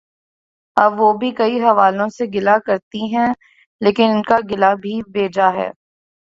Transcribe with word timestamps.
اب 0.77 0.93
وہ 0.99 1.11
بھی 1.17 1.29
کئی 1.31 1.59
حوالوں 1.61 2.07
سے 2.09 2.25
گلہ 2.33 2.57
کرتی 2.65 3.05
ہیں 3.15 3.27
لیکن 3.81 4.09
ان 4.11 4.21
کا 4.23 4.37
گلہ 4.51 4.73
بھی 4.81 5.01
بے 5.13 5.27
جا 5.33 5.49
ہے۔ 5.53 5.69